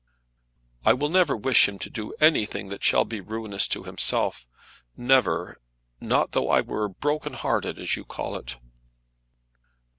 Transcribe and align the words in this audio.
"I 0.83 0.93
will 0.93 1.09
never 1.09 1.37
wish 1.37 1.69
him 1.69 1.77
to 1.77 1.87
do 1.91 2.15
anything 2.19 2.69
that 2.69 2.83
shall 2.83 3.05
be 3.05 3.21
ruinous 3.21 3.67
to 3.67 3.83
himself; 3.83 4.47
never; 4.97 5.57
not 5.99 6.31
though 6.31 6.49
I 6.49 6.61
were 6.61 6.89
broken 6.89 7.33
hearted, 7.33 7.77
as 7.77 7.95
you 7.95 8.03
call 8.03 8.35
it." 8.35 8.55